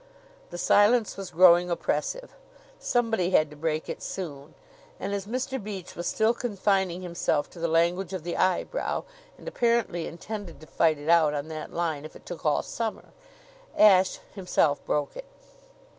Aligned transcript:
The 0.49 0.57
silence 0.57 1.15
was 1.15 1.29
growing 1.29 1.69
oppressive. 1.69 2.33
Somebody 2.79 3.29
had 3.29 3.51
to 3.51 3.55
break 3.55 3.87
it 3.87 4.01
soon. 4.01 4.55
And 4.99 5.13
as 5.13 5.27
Mr. 5.27 5.63
Beach 5.63 5.95
was 5.95 6.07
still 6.07 6.33
confining 6.33 7.03
himself 7.03 7.51
to 7.51 7.59
the 7.59 7.67
language 7.67 8.11
of 8.11 8.23
the 8.23 8.35
eyebrow 8.35 9.03
and 9.37 9.47
apparently 9.47 10.07
intended 10.07 10.59
to 10.59 10.65
fight 10.65 10.97
it 10.97 11.07
out 11.07 11.35
on 11.35 11.49
that 11.49 11.71
line 11.71 12.03
if 12.03 12.15
it 12.15 12.25
took 12.25 12.47
all 12.47 12.63
Summer, 12.63 13.09
Ashe 13.77 14.17
himself 14.33 14.83
broke 14.87 15.15
it. 15.15 15.25